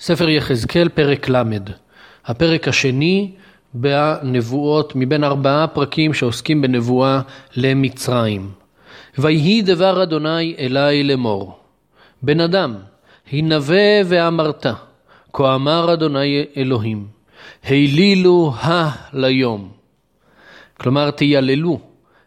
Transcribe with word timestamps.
ספר 0.00 0.28
יחזקאל, 0.28 0.88
פרק 0.88 1.28
ל', 1.28 1.42
הפרק 2.26 2.68
השני 2.68 3.32
בנבואות, 3.74 4.92
מבין 4.96 5.24
ארבעה 5.24 5.66
פרקים 5.66 6.14
שעוסקים 6.14 6.62
בנבואה 6.62 7.20
למצרים. 7.56 8.50
ויהי 9.18 9.62
דבר 9.62 10.02
אדוני 10.02 10.54
אלי 10.58 11.04
לאמור, 11.04 11.58
בן 12.22 12.40
אדם, 12.40 12.74
הנבא 13.32 14.02
ואמרת, 14.04 14.66
כה 15.32 15.54
אמר 15.54 15.92
אדוני 15.92 16.44
אלוהים, 16.56 17.06
העלילו 17.64 18.52
הא 18.60 18.90
ליום. 19.12 19.68
כלומר, 20.80 21.10
תייללו. 21.10 21.80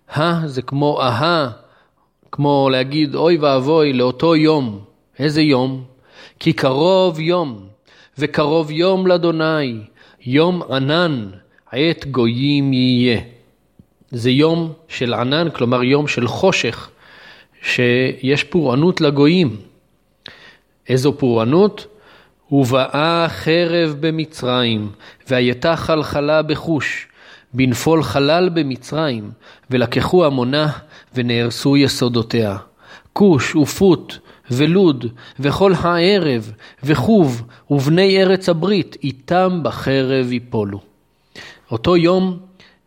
הא 0.10 0.48
זה 0.48 0.62
כמו 0.62 1.02
אהה, 1.02 1.50
כמו 2.32 2.70
להגיד 2.72 3.16
אוי 3.16 3.38
ואבוי 3.38 3.94
לאותו 3.94 4.36
יום. 4.36 4.80
איזה 5.20 5.42
יום? 5.42 5.84
כי 6.40 6.54
קרוב 6.54 7.20
יום, 7.20 7.68
וקרוב 8.18 8.72
יום 8.72 9.08
לאדוני, 9.08 9.80
יום 10.26 10.62
ענן, 10.72 11.30
עת 11.72 12.06
גויים 12.12 12.74
יהיה. 12.74 13.22
זה 14.12 14.32
יום 14.32 14.74
של 14.88 15.14
ענן, 15.14 15.48
כלומר 15.50 15.84
יום 15.84 16.08
של 16.08 16.28
חושך, 16.28 16.90
שיש 17.62 18.44
פורענות 18.44 19.02
לגויים. 19.02 19.58
איזו 20.90 21.14
פורענות? 21.18 21.88
ובאה 22.52 23.26
חרב 23.30 23.96
במצרים, 24.00 24.92
והייתה 25.28 25.76
חלחלה 25.76 26.42
בחוש, 26.42 27.08
בנפול 27.54 28.04
חלל 28.04 28.50
במצרים, 28.50 29.32
ולקחו 29.70 30.26
עמונה, 30.26 30.72
ונהרסו 31.16 31.78
יסודותיה. 31.78 32.58
כוש 33.14 33.56
ופוט 33.56 34.18
ולוד, 34.52 35.06
וכל 35.40 35.74
הערב, 35.82 36.52
וחוב, 36.84 37.44
ובני 37.70 38.22
ארץ 38.22 38.50
הברית, 38.50 38.98
איתם 39.04 39.60
בחרב 39.64 40.32
יפולו. 40.32 40.80
אותו 41.72 41.98
יום 41.98 42.38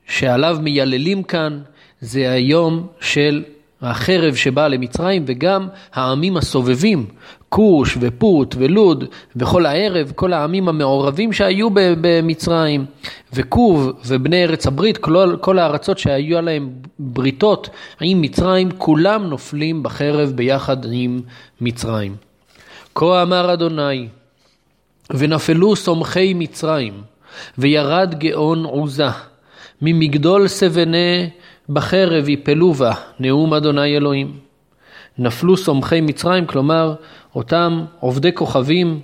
שעליו 0.07 0.59
מייללים 0.63 1.23
כאן, 1.23 1.61
זה 2.01 2.31
היום 2.31 2.87
של 3.01 3.45
החרב 3.83 4.35
שבאה 4.35 4.69
למצרים, 4.69 5.25
וגם 5.27 5.69
העמים 5.95 6.37
הסובבים, 6.37 7.07
כוש 7.49 7.99
ופוט 8.01 8.55
ולוד, 8.59 9.05
וכל 9.37 9.67
הערב, 9.67 10.13
כל 10.15 10.33
העמים 10.33 10.69
המעורבים 10.69 11.33
שהיו 11.33 11.69
במצרים, 11.75 12.85
וכוב 13.33 13.93
ובני 14.07 14.45
ארץ 14.45 14.67
הברית, 14.67 14.99
כל, 14.99 15.37
כל 15.41 15.59
הארצות 15.59 15.99
שהיו 15.99 16.39
עליהם 16.39 16.71
בריתות 16.99 17.69
עם 18.01 18.21
מצרים, 18.21 18.71
כולם 18.79 19.25
נופלים 19.25 19.83
בחרב 19.83 20.33
ביחד 20.35 20.77
עם 20.93 21.21
מצרים. 21.61 22.17
כה 22.95 23.23
אמר 23.23 23.53
אדוני, 23.53 24.09
ונפלו 25.11 25.77
סומכי 25.77 26.35
מצרים, 26.35 26.95
וירד 27.59 28.15
גאון 28.19 28.65
עוזה, 28.65 29.09
ממגדול 29.83 30.49
סבני 30.49 31.31
בחרב 31.69 32.29
יפלו 32.29 32.73
בה, 32.73 32.93
נאום 33.21 33.55
אדוני 33.55 33.97
אלוהים. 33.97 34.33
נפלו 35.19 35.57
סומכי 35.57 36.01
מצרים, 36.01 36.47
כלומר 36.47 36.95
אותם 37.35 37.85
עובדי 38.01 38.33
כוכבים 38.35 39.01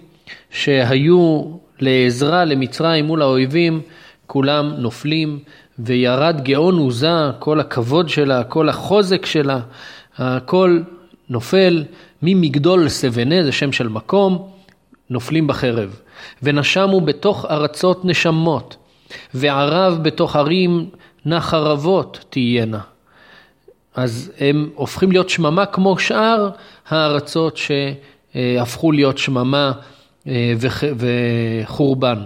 שהיו 0.51 1.43
לעזרה 1.81 2.45
למצרים 2.45 3.05
מול 3.05 3.23
האויבים, 3.23 3.81
כולם 4.27 4.75
נופלים, 4.79 5.39
וירד 5.79 6.41
גאון 6.45 6.79
עוזה, 6.79 7.31
כל 7.39 7.61
הכבוד 7.61 8.09
שלה, 8.09 8.45
כל 8.45 8.69
החוזק 8.69 9.27
שלה, 9.27 9.61
הכל 10.17 10.81
נופל 11.29 11.85
ממגדול 12.23 12.89
סבנה, 12.89 13.45
זה 13.45 13.53
שם 13.53 13.73
של 13.73 13.89
מקום, 13.89 14.49
נופלים 15.11 15.47
בחרב. 15.47 16.01
ונשמו 16.43 17.01
בתוך 17.01 17.45
ארצות 17.51 18.05
נשמות, 18.05 18.77
וערב 19.35 19.99
בתוך 20.03 20.37
ערים 20.37 20.89
נחרבות 21.29 22.25
תהיינה. 22.31 22.81
אז 23.95 24.33
הם 24.39 24.71
הופכים 24.75 25.13
להיות 25.13 25.29
שממה 25.29 25.67
כמו 25.67 25.99
שאר 25.99 26.51
הארצות 26.89 27.57
שהפכו 27.57 28.93
להיות 28.93 29.19
שממה 29.19 29.73
אה, 30.27 30.53
וחורבן. 30.97 32.19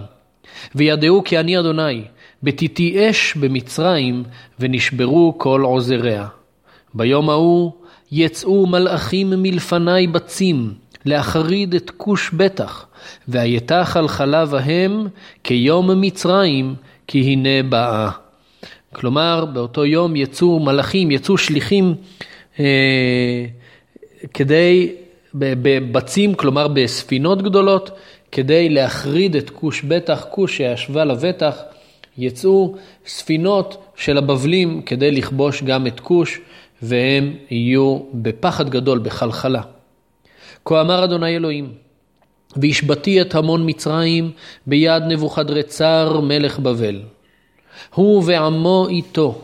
וידעו 0.74 1.22
כי 1.24 1.38
אני 1.38 1.58
אדוני, 1.58 2.04
בתיתי 2.42 3.10
אש 3.10 3.34
במצרים, 3.36 4.22
ונשברו 4.60 5.34
כל 5.38 5.60
עוזריה. 5.64 6.26
ביום 6.94 7.30
ההוא 7.30 7.72
יצאו 8.12 8.66
מלאכים 8.66 9.30
מלפני 9.30 10.06
בצים, 10.06 10.74
להחריד 11.04 11.74
את 11.74 11.90
כוש 11.96 12.30
בטח, 12.30 12.86
והייתה 13.28 13.84
חלחלה 13.84 14.44
בהם 14.44 15.06
כיום 15.44 16.00
מצרים, 16.00 16.74
כי 17.06 17.20
הנה 17.20 17.62
באה. 17.68 18.21
כלומר, 18.92 19.44
באותו 19.44 19.84
יום 19.84 20.16
יצאו 20.16 20.60
מלאכים, 20.60 21.10
יצאו 21.10 21.38
שליחים 21.38 21.94
אה, 22.60 23.46
כדי, 24.34 24.92
בבצים, 25.34 26.34
כלומר 26.34 26.68
בספינות 26.68 27.42
גדולות, 27.42 27.90
כדי 28.32 28.68
להחריד 28.68 29.36
את 29.36 29.50
כוש 29.50 29.82
בטח, 29.82 30.26
כוש 30.30 30.56
שישבה 30.56 31.04
לבטח, 31.04 31.56
יצאו 32.18 32.74
ספינות 33.06 33.84
של 33.96 34.18
הבבלים 34.18 34.82
כדי 34.82 35.10
לכבוש 35.10 35.62
גם 35.62 35.86
את 35.86 36.00
כוש, 36.00 36.40
והם 36.82 37.34
יהיו 37.50 37.98
בפחד 38.14 38.70
גדול, 38.70 38.98
בחלחלה. 38.98 39.62
כה 40.64 40.80
אמר 40.80 41.04
אדוני 41.04 41.36
אלוהים, 41.36 41.72
והשבתי 42.56 43.20
את 43.20 43.34
המון 43.34 43.62
מצרים 43.66 44.30
ביד 44.66 45.02
נבוכדרצר 45.02 46.20
מלך 46.20 46.58
בבל. 46.58 47.00
הוא 47.94 48.22
ועמו 48.26 48.86
איתו, 48.88 49.38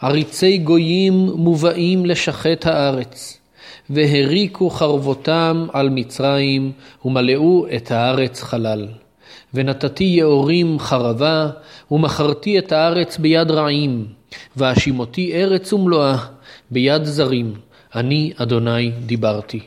עריצי 0.00 0.58
גויים 0.58 1.14
מובאים 1.34 2.06
לשחט 2.06 2.66
הארץ, 2.66 3.38
והריקו 3.90 4.70
חרבותם 4.70 5.66
על 5.72 5.88
מצרים, 5.88 6.72
ומלאו 7.04 7.66
את 7.76 7.90
הארץ 7.90 8.42
חלל. 8.42 8.88
ונתתי 9.54 10.04
יאורים 10.04 10.78
חרבה, 10.78 11.50
ומכרתי 11.90 12.58
את 12.58 12.72
הארץ 12.72 13.18
ביד 13.18 13.50
רעים, 13.50 14.06
והשימותי 14.56 15.32
ארץ 15.34 15.72
ומלואה 15.72 16.16
ביד 16.70 17.04
זרים, 17.04 17.54
אני 17.94 18.32
אדוני 18.36 18.90
דיברתי. 18.90 19.60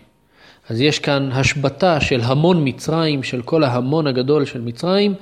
אז 0.69 0.81
יש 0.81 0.99
כאן 0.99 1.29
השבתה 1.31 2.01
של 2.01 2.21
המון 2.23 2.61
מצרים, 2.67 3.23
של 3.23 3.41
כל 3.41 3.63
ההמון 3.63 4.07
הגדול 4.07 4.45
של 4.45 4.61
מצרים, 4.61 5.13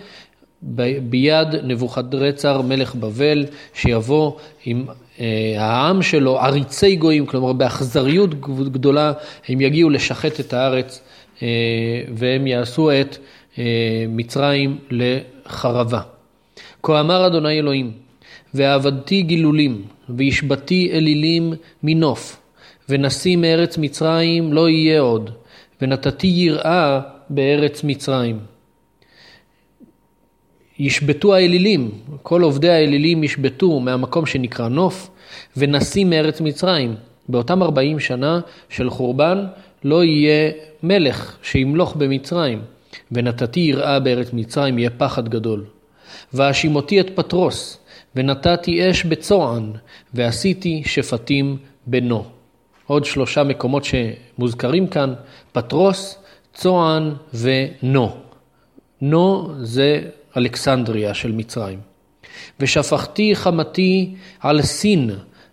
ביד 1.09 1.47
נבוכדרצר 1.63 2.61
מלך 2.61 2.95
בבל, 2.95 3.45
שיבוא 3.73 4.31
עם 4.65 4.85
אה, 5.19 5.55
העם 5.57 6.01
שלו, 6.01 6.39
עריצי 6.39 6.95
גויים, 6.95 7.25
כלומר 7.25 7.53
באכזריות 7.53 8.39
גדולה, 8.71 9.13
הם 9.47 9.61
יגיעו 9.61 9.89
לשחט 9.89 10.39
את 10.39 10.53
הארץ 10.53 11.01
אה, 11.41 11.47
והם 12.13 12.47
יעשו 12.47 12.91
את 12.91 13.17
אה, 13.59 13.63
מצרים 14.09 14.77
לחרבה. 14.91 16.01
כה 16.83 16.99
אמר 16.99 17.27
אדוני 17.27 17.59
אלוהים, 17.59 17.91
ועבדתי 18.53 19.21
גילולים, 19.21 19.81
והשבתי 20.09 20.91
אלילים 20.93 21.53
מנוף, 21.83 22.39
ונשיא 22.89 23.35
מארץ 23.35 23.77
מצרים 23.77 24.53
לא 24.53 24.69
יהיה 24.69 25.01
עוד, 25.01 25.29
ונתתי 25.81 26.27
יראה 26.27 26.99
בארץ 27.29 27.83
מצרים. 27.83 28.52
ישבתו 30.83 31.35
האלילים, 31.35 31.91
כל 32.23 32.41
עובדי 32.41 32.69
האלילים 32.69 33.23
ישבתו 33.23 33.79
מהמקום 33.79 34.25
שנקרא 34.25 34.67
נוף, 34.67 35.09
ונשיא 35.57 36.05
מארץ 36.05 36.41
מצרים. 36.41 36.95
באותם 37.29 37.63
40 37.63 37.99
שנה 37.99 38.39
של 38.69 38.89
חורבן 38.89 39.45
לא 39.83 40.03
יהיה 40.03 40.51
מלך 40.83 41.37
שימלוך 41.43 41.95
במצרים, 41.95 42.61
ונתתי 43.11 43.59
יראה 43.59 43.99
בארץ 43.99 44.33
מצרים, 44.33 44.79
יהיה 44.79 44.89
פחד 44.89 45.29
גדול. 45.29 45.65
והשימותי 46.33 46.99
את 46.99 47.09
פטרוס, 47.15 47.77
ונתתי 48.15 48.91
אש 48.91 49.05
בצוען, 49.05 49.71
ועשיתי 50.13 50.83
שפטים 50.85 51.57
בנו. 51.87 52.25
עוד 52.87 53.05
שלושה 53.05 53.43
מקומות 53.43 53.83
שמוזכרים 53.85 54.87
כאן, 54.87 55.13
פטרוס, 55.51 56.17
צוען 56.53 57.13
ונו. 57.33 58.32
נו 59.03 59.49
זה 59.61 60.01
אלכסנדריה 60.37 61.13
של 61.13 61.31
מצרים. 61.31 61.79
ושפכתי 62.59 63.35
חמתי 63.35 64.15
על 64.39 64.61
סין, 64.61 65.11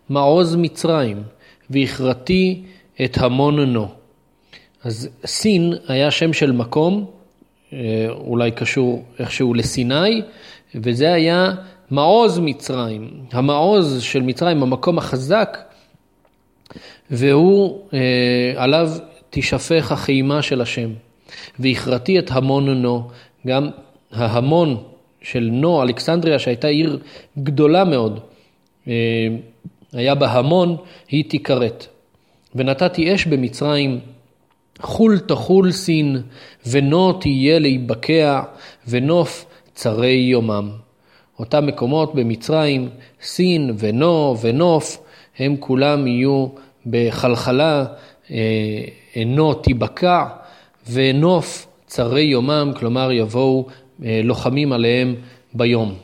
מעוז 0.08 0.56
מצרים, 0.56 1.22
והכרתי 1.70 2.62
את 3.04 3.18
המון 3.18 3.60
נו. 3.72 3.88
אז 4.84 5.08
סין 5.26 5.74
היה 5.88 6.10
שם 6.10 6.32
של 6.32 6.52
מקום, 6.52 7.10
אה, 7.72 7.78
אולי 8.10 8.50
קשור 8.50 9.04
איכשהו 9.18 9.54
לסיני, 9.54 10.22
וזה 10.74 11.12
היה 11.12 11.52
מעוז 11.90 12.38
מצרים, 12.38 13.10
המעוז 13.32 14.02
של 14.02 14.22
מצרים, 14.22 14.62
המקום 14.62 14.98
החזק, 14.98 15.58
והוא, 17.10 17.80
אה, 17.94 18.52
עליו 18.56 18.90
תשפך 19.30 19.92
החימה 19.92 20.42
של 20.42 20.60
השם. 20.60 20.90
והכרתי 21.58 22.18
את 22.18 22.30
המון 22.30 22.82
נו, 22.82 23.08
גם 23.46 23.68
ההמון 24.12 24.82
של 25.22 25.48
נו, 25.52 25.82
אלכסנדריה, 25.82 26.38
שהייתה 26.38 26.68
עיר 26.68 26.98
גדולה 27.38 27.84
מאוד, 27.84 28.20
אה, 28.88 29.28
היה 29.92 30.14
בה 30.14 30.32
המון, 30.32 30.76
היא 31.08 31.30
תיכרת. 31.30 31.86
ונתתי 32.54 33.14
אש 33.14 33.26
במצרים, 33.26 34.00
חול 34.80 35.18
תחול 35.18 35.72
סין, 35.72 36.22
ונו 36.66 37.12
תהיה 37.12 37.58
להיבקע, 37.58 38.42
ונוף 38.88 39.46
צרי 39.74 40.12
יומם. 40.12 40.70
אותם 41.38 41.66
מקומות 41.66 42.14
במצרים, 42.14 42.88
סין 43.22 43.74
ונו 43.78 44.36
ונוף, 44.40 44.98
הם 45.38 45.56
כולם 45.60 46.06
יהיו 46.06 46.46
בחלחלה, 46.86 47.84
אה, 48.30 48.84
נו 49.26 49.54
תיבקע, 49.54 50.24
ונוף 50.90 51.66
צרי 51.90 52.22
יומם, 52.22 52.72
כלומר 52.76 53.12
יבואו 53.12 53.66
אה, 54.04 54.20
לוחמים 54.24 54.72
עליהם 54.72 55.14
ביום. 55.54 55.94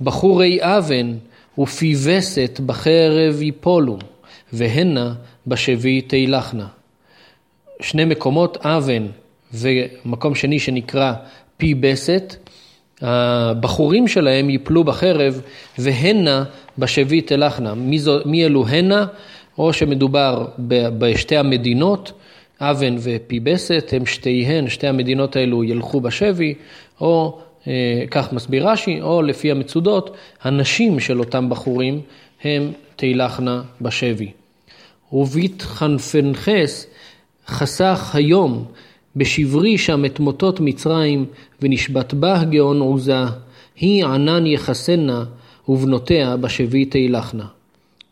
בחורי 0.00 0.58
אבן 0.60 1.14
ופיווסת 1.58 2.60
בחרב 2.66 3.42
יפולו, 3.42 3.98
והנה 4.52 5.14
בשבי 5.46 6.00
תילחנה. 6.00 6.66
שני 7.80 8.04
מקומות 8.04 8.56
אבן 8.60 9.06
ומקום 9.52 10.34
שני 10.34 10.58
שנקרא 10.58 11.12
פי 11.56 11.74
בסת, 11.74 12.36
הבחורים 13.00 14.08
שלהם 14.08 14.50
יפלו 14.50 14.84
בחרב 14.84 15.40
והנה 15.78 16.44
בשבי 16.78 17.20
תלכנה. 17.20 17.74
מי, 17.74 17.98
מי 18.24 18.44
אלו 18.44 18.66
הנה? 18.66 19.06
או 19.58 19.72
שמדובר 19.72 20.46
בשתי 20.98 21.36
המדינות, 21.36 22.12
אבן 22.60 22.96
ופי 22.98 23.40
בסת, 23.40 23.92
הם 23.96 24.06
שתיהן, 24.06 24.68
שתי 24.68 24.86
המדינות 24.86 25.36
האלו 25.36 25.64
ילכו 25.64 26.00
בשבי, 26.00 26.54
או 27.00 27.38
אה, 27.66 28.04
כך 28.10 28.32
מסביר 28.32 28.68
רש"י, 28.68 29.00
או 29.00 29.22
לפי 29.22 29.50
המצודות, 29.50 30.16
הנשים 30.42 31.00
של 31.00 31.18
אותם 31.18 31.48
בחורים 31.48 32.00
הם 32.44 32.72
תילחנה 32.96 33.62
בשבי. 33.80 34.30
ובית 35.12 35.62
חנפנחס 35.62 36.86
חסך 37.46 38.10
היום 38.14 38.64
בשברי 39.16 39.78
שם 39.78 40.04
את 40.04 40.20
מוטות 40.20 40.60
מצרים, 40.60 41.26
ונשבת 41.62 42.14
בה 42.14 42.44
גאון 42.44 42.80
עוזה, 42.80 43.24
היא 43.76 44.04
ענן 44.04 44.46
יחסנה, 44.46 45.24
ובנותיה 45.68 46.36
בשבי 46.36 46.84
תילחנה. 46.84 47.46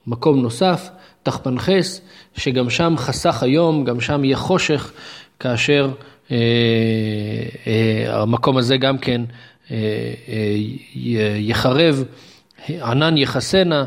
מקום 0.06 0.43
נוסף, 0.43 0.89
תחפנחס, 1.22 2.00
שגם 2.36 2.70
שם 2.70 2.94
חסך 2.96 3.42
היום, 3.42 3.84
גם 3.84 4.00
שם 4.00 4.24
יהיה 4.24 4.36
חושך, 4.36 4.92
כאשר 5.40 5.90
אה, 6.30 6.36
אה, 7.66 8.22
המקום 8.22 8.56
הזה 8.56 8.76
גם 8.76 8.98
כן 8.98 9.20
אה, 9.70 9.76
אה, 10.28 11.36
יחרב, 11.38 12.04
ענן 12.69 13.16
יחסנה, 13.16 13.84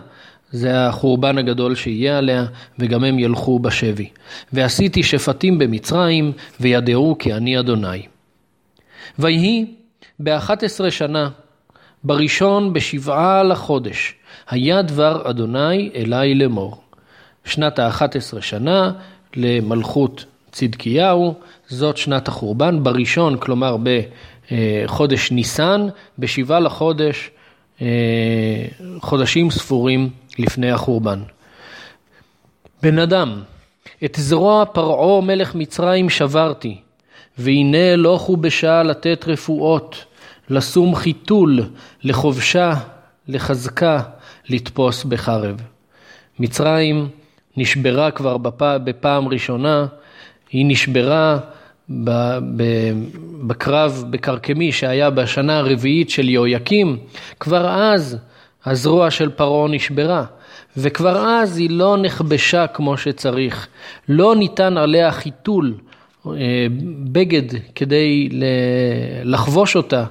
זה 0.51 0.87
החורבן 0.87 1.37
הגדול 1.37 1.75
שיהיה 1.75 2.17
עליה, 2.17 2.45
וגם 2.79 3.03
הם 3.03 3.19
ילכו 3.19 3.59
בשבי. 3.59 4.09
ועשיתי 4.53 5.03
שפטים 5.03 5.57
במצרים, 5.57 6.31
וידעו 6.59 7.15
כי 7.19 7.33
אני 7.33 7.59
אדוני. 7.59 8.01
ויהי 9.19 9.65
באחת 10.19 10.63
עשרה 10.63 10.91
שנה, 10.91 11.29
בראשון 12.03 12.73
בשבעה 12.73 13.43
לחודש, 13.43 14.13
היה 14.49 14.81
דבר 14.81 15.29
אדוני 15.29 15.89
אלי 15.95 16.35
לאמור. 16.35 16.84
שנת 17.45 17.80
האחת 17.80 18.15
עשרה 18.15 18.42
שנה 18.42 18.92
למלכות 19.36 20.25
צדקיהו, 20.51 21.33
זאת 21.68 21.97
שנת 21.97 22.27
החורבן, 22.27 22.83
בראשון, 22.83 23.38
כלומר 23.38 23.77
בחודש 23.83 25.31
ניסן, 25.31 25.88
בשבעה 26.19 26.59
לחודש, 26.59 27.30
אה, 27.81 27.88
חודשים 29.00 29.51
ספורים 29.51 30.09
לפני 30.39 30.71
החורבן. 30.71 31.19
בן 32.83 33.00
אדם, 33.00 33.42
את 34.06 34.15
זרוע 34.19 34.65
פרעה 34.65 35.21
מלך 35.21 35.56
מצרים 35.56 36.09
שברתי, 36.09 36.77
והנה 37.38 37.94
הלוכו 37.94 38.38
בשעה 38.38 38.83
לתת 38.83 39.25
רפואות, 39.27 40.06
לשום 40.50 40.95
חיתול, 40.95 41.63
לכובשה, 42.03 42.74
לחזקה, 43.27 44.01
לתפוס 44.50 45.03
בחרב. 45.03 45.62
מצרים 46.39 47.09
נשברה 47.57 48.12
כבר 48.12 48.38
בפעם 48.60 49.28
ראשונה, 49.28 49.86
היא 50.52 50.66
נשברה 50.68 51.40
בקרב 53.48 54.04
בקרקמי 54.10 54.72
שהיה 54.72 55.10
בשנה 55.10 55.57
הרביעית 55.57 56.10
של 56.10 56.30
יהויקים, 56.30 56.98
כבר 57.40 57.69
אז 57.69 58.18
הזרוע 58.66 59.12
של 59.12 59.30
פרעה 59.30 59.68
נשברה, 59.68 60.25
וכבר 60.78 61.28
אז 61.28 61.57
היא 61.57 61.69
לא 61.69 61.98
נכבשה 61.98 62.68
כמו 62.68 62.98
שצריך. 62.98 63.68
לא 64.10 64.36
ניתן 64.36 64.78
עליה 64.78 65.12
חיתול, 65.12 65.74
אה, 66.28 66.31
בגד 67.04 67.60
כדי 67.75 68.30
לחבוש 69.24 69.75
אותה, 69.75 70.06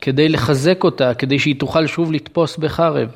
כדי 0.00 0.28
לחזק 0.28 0.84
אותה, 0.84 1.14
כדי 1.14 1.38
שהיא 1.38 1.60
תוכל 1.60 1.86
שוב 1.86 2.12
לתפוס 2.12 2.56
בחרב. 2.56 3.08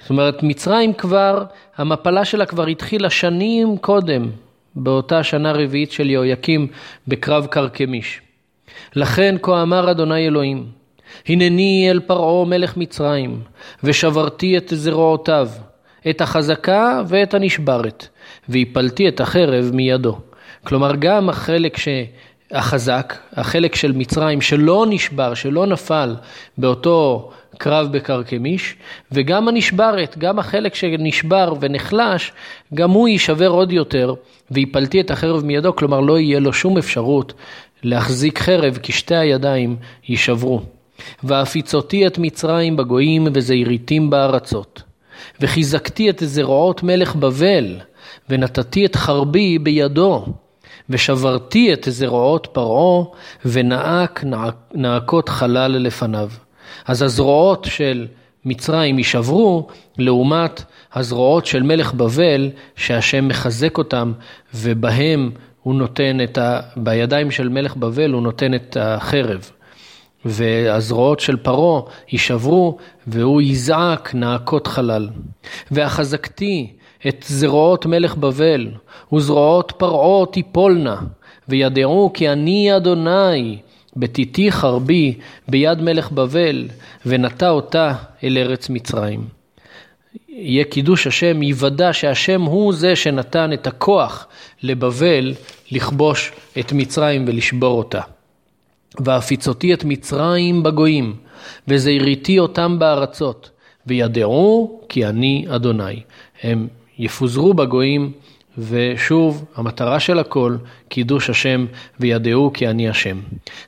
זאת 0.00 0.10
אומרת, 0.10 0.42
מצרים 0.42 0.92
כבר, 0.92 1.44
המפלה 1.76 2.24
שלה 2.24 2.46
כבר 2.46 2.66
התחילה 2.66 3.10
שנים 3.10 3.78
קודם, 3.78 4.30
באותה 4.74 5.22
שנה 5.22 5.52
רביעית 5.52 5.92
של 5.92 6.10
יהויקים 6.10 6.66
בקרב 7.08 7.46
קרקמיש. 7.46 8.20
לכן 8.96 9.36
כה 9.42 9.62
אמר 9.62 9.90
אדוני 9.90 10.26
אלוהים, 10.26 10.66
הנני 11.28 11.86
אל 11.90 12.00
פרעה 12.00 12.46
מלך 12.46 12.76
מצרים, 12.76 13.40
ושברתי 13.84 14.56
את 14.56 14.72
זרועותיו, 14.74 15.48
את 16.10 16.20
החזקה 16.20 17.02
ואת 17.06 17.34
הנשברת, 17.34 18.08
והפלתי 18.48 19.08
את 19.08 19.20
החרב 19.20 19.70
מידו. 19.74 20.18
כלומר, 20.64 20.96
גם 20.96 21.28
החלק 21.28 21.76
ש... 21.76 21.88
החזק, 22.52 23.14
החלק 23.32 23.74
של 23.74 23.92
מצרים 23.92 24.40
שלא 24.40 24.86
נשבר, 24.88 25.34
שלא 25.34 25.66
נפל 25.66 26.16
באותו 26.58 27.30
קרב 27.58 27.92
בקרקמיש, 27.92 28.76
וגם 29.12 29.48
הנשברת, 29.48 30.18
גם 30.18 30.38
החלק 30.38 30.74
שנשבר 30.74 31.54
ונחלש, 31.60 32.32
גם 32.74 32.90
הוא 32.90 33.08
יישבר 33.08 33.48
עוד 33.48 33.72
יותר, 33.72 34.14
ויפלתי 34.50 35.00
את 35.00 35.10
החרב 35.10 35.44
מידו, 35.44 35.76
כלומר 35.76 36.00
לא 36.00 36.18
יהיה 36.18 36.40
לו 36.40 36.52
שום 36.52 36.78
אפשרות 36.78 37.32
להחזיק 37.82 38.38
חרב, 38.38 38.78
כי 38.82 38.92
שתי 38.92 39.16
הידיים 39.16 39.76
יישברו. 40.08 40.60
והפיצותי 41.22 42.06
את 42.06 42.18
מצרים 42.18 42.76
בגויים 42.76 43.28
וזעיריתים 43.34 44.10
בארצות. 44.10 44.82
וחיזקתי 45.40 46.10
את 46.10 46.22
זרועות 46.26 46.82
מלך 46.82 47.16
בבל, 47.16 47.76
ונתתי 48.28 48.86
את 48.86 48.96
חרבי 48.96 49.58
בידו. 49.58 50.26
ושברתי 50.90 51.72
את 51.72 51.86
זרועות 51.90 52.48
פרעה, 52.52 53.04
ונאק 53.44 54.24
נאקות 54.74 55.28
חלל 55.28 55.70
לפניו. 55.70 56.30
אז 56.86 57.02
הזרועות 57.02 57.64
של 57.70 58.06
מצרים 58.44 58.98
יישברו, 58.98 59.66
לעומת 59.98 60.64
הזרועות 60.94 61.46
של 61.46 61.62
מלך 61.62 61.94
בבל, 61.94 62.50
שהשם 62.76 63.28
מחזק 63.28 63.78
אותם, 63.78 64.12
ובהם 64.54 65.30
הוא 65.62 65.74
נותן 65.74 66.18
את 66.24 66.38
ה... 66.38 66.60
בידיים 66.76 67.30
של 67.30 67.48
מלך 67.48 67.76
בבל 67.76 68.12
הוא 68.12 68.22
נותן 68.22 68.54
את 68.54 68.76
החרב. 68.80 69.50
והזרועות 70.24 71.20
של 71.20 71.36
פרעה 71.36 71.82
יישברו, 72.12 72.78
והוא 73.06 73.42
יזעק 73.42 74.14
נאקות 74.14 74.66
חלל. 74.66 75.08
והחזקתי 75.70 76.72
את 77.08 77.24
זרועות 77.28 77.86
מלך 77.86 78.16
בבל, 78.16 78.68
וזרועות 79.12 79.72
פרעה 79.76 80.26
תיפולנה, 80.26 80.96
וידעו 81.48 82.10
כי 82.14 82.28
אני 82.28 82.76
אדוני, 82.76 83.58
בתיתי 83.96 84.52
חרבי 84.52 85.14
ביד 85.48 85.82
מלך 85.82 86.12
בבל, 86.12 86.68
ונטע 87.06 87.50
אותה 87.50 87.94
אל 88.24 88.38
ארץ 88.38 88.70
מצרים. 88.70 89.24
יהיה 90.28 90.64
קידוש 90.64 91.06
השם, 91.06 91.42
יוודע 91.42 91.92
שהשם 91.92 92.42
הוא 92.42 92.72
זה 92.72 92.96
שנתן 92.96 93.52
את 93.52 93.66
הכוח 93.66 94.26
לבבל 94.62 95.34
לכבוש 95.72 96.32
את 96.58 96.72
מצרים 96.72 97.24
ולשבור 97.28 97.78
אותה. 97.78 98.00
והפיצותי 98.98 99.74
את 99.74 99.84
מצרים 99.84 100.62
בגויים, 100.62 101.16
וזהיריתי 101.68 102.38
אותם 102.38 102.78
בארצות, 102.78 103.50
וידעו 103.86 104.80
כי 104.88 105.06
אני 105.06 105.46
אדוני. 105.48 106.02
הם 106.42 106.68
יפוזרו 107.00 107.54
בגויים, 107.54 108.12
ושוב, 108.58 109.44
המטרה 109.54 110.00
של 110.00 110.18
הכל, 110.18 110.56
קידוש 110.88 111.30
השם, 111.30 111.66
וידעו 112.00 112.50
כי 112.54 112.68
אני 112.68 112.88
השם. 112.88 113.20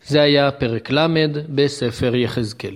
זה 0.06 0.22
היה 0.22 0.50
פרק 0.50 0.90
ל' 0.90 1.06
בספר 1.48 2.14
יחזקאל. 2.16 2.74